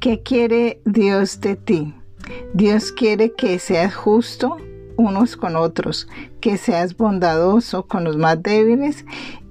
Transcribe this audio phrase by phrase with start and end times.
[0.00, 1.94] ¿Qué quiere Dios de ti?
[2.54, 4.56] Dios quiere que seas justo
[4.96, 6.08] unos con otros,
[6.40, 9.04] que seas bondadoso con los más débiles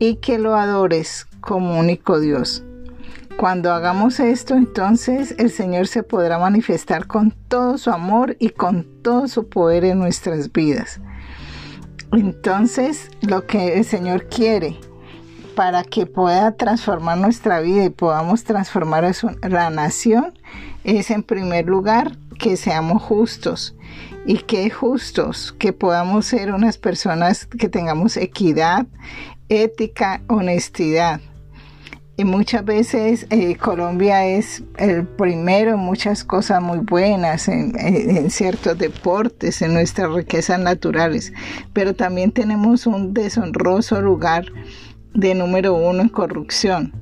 [0.00, 2.64] y que lo adores como único Dios.
[3.36, 8.84] Cuando hagamos esto, entonces el Señor se podrá manifestar con todo su amor y con
[9.02, 10.98] todo su poder en nuestras vidas.
[12.10, 14.76] Entonces, lo que el Señor quiere
[15.54, 19.04] para que pueda transformar nuestra vida y podamos transformar
[19.48, 20.38] la nación
[20.84, 23.74] es en primer lugar que seamos justos
[24.26, 28.86] y que justos, que podamos ser unas personas que tengamos equidad,
[29.48, 31.20] ética, honestidad.
[32.16, 38.30] Y muchas veces eh, Colombia es el primero en muchas cosas muy buenas, en, en,
[38.30, 41.32] ciertos deportes, en nuestras riquezas naturales,
[41.72, 44.44] pero también tenemos un deshonroso lugar
[45.14, 46.92] de número uno en corrupción.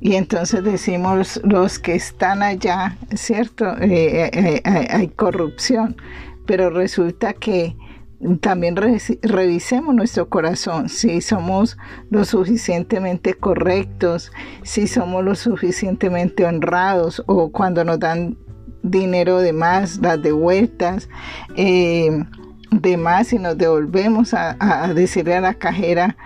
[0.00, 3.76] Y entonces decimos los que están allá, ¿cierto?
[3.78, 5.96] Eh, eh, eh, hay corrupción,
[6.46, 7.76] pero resulta que
[8.40, 11.76] también revisemos nuestro corazón, si somos
[12.10, 14.32] lo suficientemente correctos,
[14.62, 18.36] si somos lo suficientemente honrados o cuando nos dan
[18.82, 21.08] dinero de más, las devueltas,
[21.54, 26.16] de más y nos devolvemos a, a decirle a la cajera,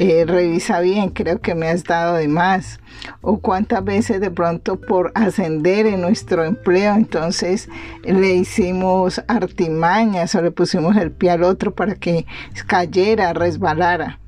[0.00, 2.80] eh, revisa bien, creo que me has dado de más.
[3.20, 7.68] O cuántas veces de pronto por ascender en nuestro empleo, entonces
[8.02, 12.24] le hicimos artimañas o le pusimos el pie al otro para que
[12.66, 14.18] cayera, resbalara.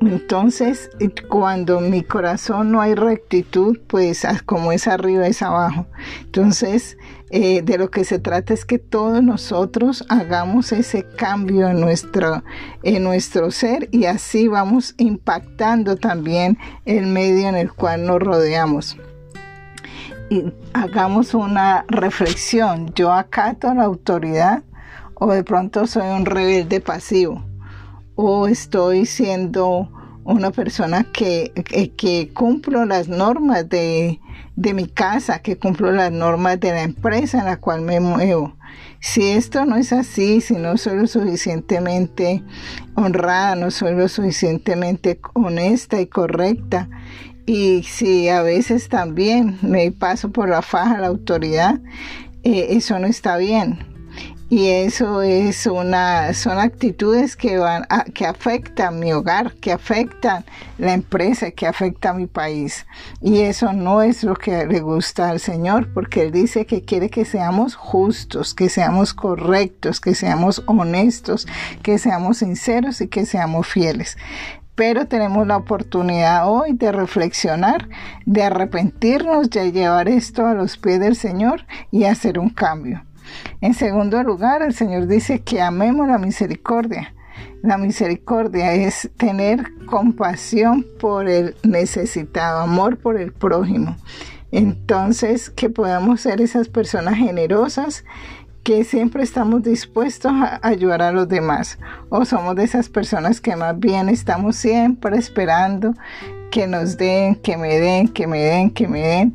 [0.00, 0.90] Entonces,
[1.28, 5.86] cuando mi corazón no hay rectitud, pues como es arriba es abajo.
[6.20, 6.98] Entonces,
[7.30, 12.44] eh, de lo que se trata es que todos nosotros hagamos ese cambio en nuestro,
[12.82, 18.96] en nuestro ser y así vamos impactando también el medio en el cual nos rodeamos.
[20.28, 22.92] Y hagamos una reflexión.
[22.94, 24.62] Yo acato la autoridad
[25.14, 27.42] o de pronto soy un rebelde pasivo
[28.16, 29.90] o estoy siendo
[30.24, 31.52] una persona que,
[31.96, 34.18] que, cumplo las normas de,
[34.56, 38.56] de, mi casa, que cumplo las normas de la empresa en la cual me muevo.
[38.98, 42.42] Si esto no es así, si no soy lo suficientemente
[42.94, 46.88] honrada, no soy lo suficientemente honesta y correcta,
[47.44, 51.78] y si a veces también me paso por la faja la autoridad,
[52.42, 53.95] eh, eso no está bien
[54.48, 60.44] y eso es una son actitudes que van a, que afectan mi hogar que afectan
[60.78, 62.86] la empresa que afectan mi país
[63.20, 67.10] y eso no es lo que le gusta al Señor porque él dice que quiere
[67.10, 71.48] que seamos justos que seamos correctos que seamos honestos
[71.82, 74.16] que seamos sinceros y que seamos fieles
[74.76, 77.88] pero tenemos la oportunidad hoy de reflexionar,
[78.26, 83.05] de arrepentirnos, de llevar esto a los pies del Señor y hacer un cambio.
[83.60, 87.14] En segundo lugar, el Señor dice que amemos la misericordia.
[87.62, 93.96] La misericordia es tener compasión por el necesitado, amor por el prójimo.
[94.52, 98.04] Entonces, que podamos ser esas personas generosas
[98.62, 101.78] que siempre estamos dispuestos a ayudar a los demás.
[102.08, 105.94] O somos de esas personas que más bien estamos siempre esperando
[106.50, 109.34] que nos den, que me den, que me den, que me den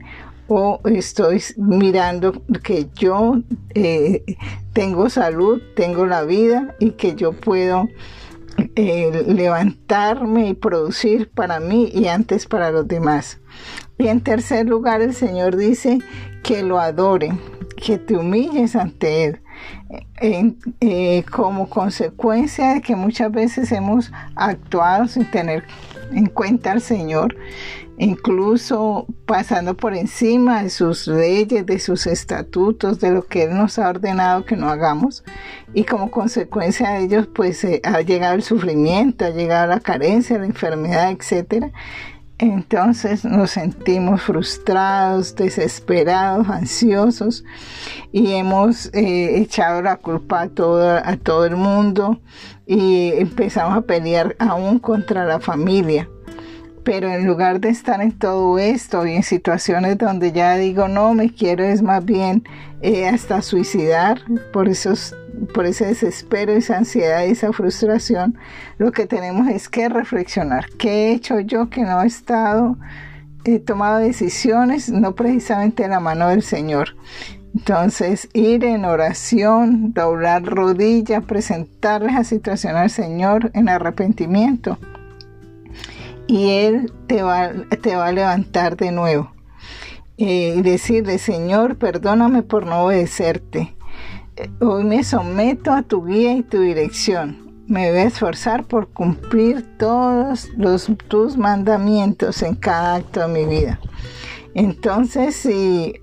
[0.54, 3.38] o estoy mirando que yo
[3.74, 4.36] eh,
[4.74, 7.88] tengo salud, tengo la vida y que yo puedo
[8.76, 13.40] eh, levantarme y producir para mí y antes para los demás.
[13.98, 16.00] Y en tercer lugar, el Señor dice
[16.44, 17.32] que lo adore,
[17.78, 19.42] que te humilles ante Él.
[20.22, 25.64] Eh, como consecuencia de que muchas veces hemos actuado sin tener
[26.12, 27.36] en cuenta al Señor,
[27.98, 33.78] incluso pasando por encima de sus leyes, de sus estatutos, de lo que Él nos
[33.80, 35.24] ha ordenado que no hagamos.
[35.74, 40.38] Y como consecuencia de ellos, pues eh, ha llegado el sufrimiento, ha llegado la carencia,
[40.40, 41.72] la enfermedad, etc.
[42.42, 47.44] Entonces nos sentimos frustrados, desesperados, ansiosos
[48.12, 52.20] y hemos eh, echado la culpa a todo, a todo el mundo
[52.66, 56.10] y empezamos a pelear aún contra la familia.
[56.84, 61.14] Pero en lugar de estar en todo esto y en situaciones donde ya digo, no,
[61.14, 62.44] me quiero es más bien
[62.82, 65.16] eh, hasta suicidar por, esos,
[65.54, 68.38] por ese desespero, esa ansiedad y esa frustración,
[68.80, 70.66] lo que tenemos es que reflexionar.
[70.80, 72.78] ¿Qué he hecho yo que no he estado,
[73.46, 76.96] he tomado decisiones, no precisamente en la mano del Señor?
[77.54, 84.80] Entonces, ir en oración, doblar rodillas, presentarles la situación al Señor en arrepentimiento
[86.32, 87.52] y Él te va,
[87.82, 89.34] te va a levantar de nuevo.
[90.18, 93.76] eh, y decirle, Señor, perdóname por no obedecerte.
[94.38, 97.64] Eh, hoy me someto a tu guía y tu dirección.
[97.68, 103.46] Me voy a esforzar por cumplir todos los, tus mandamientos en cada acto de mi
[103.46, 103.80] vida.
[104.54, 105.94] Entonces, si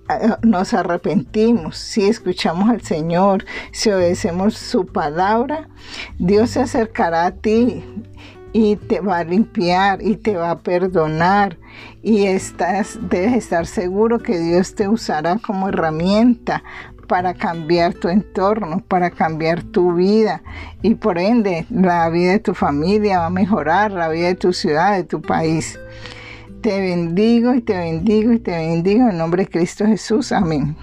[0.42, 5.68] nos arrepentimos, si escuchamos al Señor, si obedecemos su palabra,
[6.18, 7.82] Dios se acercará a ti
[8.52, 11.58] y te va a limpiar y te va a perdonar
[12.02, 16.62] y estás debes estar seguro que Dios te usará como herramienta
[17.08, 20.42] para cambiar tu entorno, para cambiar tu vida
[20.82, 24.52] y por ende la vida de tu familia va a mejorar, la vida de tu
[24.52, 25.78] ciudad, de tu país.
[26.60, 30.32] Te bendigo y te bendigo y te bendigo en nombre de Cristo Jesús.
[30.32, 30.76] Amén.